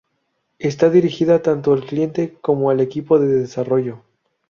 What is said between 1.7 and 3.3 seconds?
al cliente como al equipo de